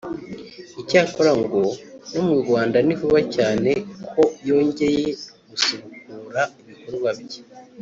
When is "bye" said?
7.19-7.39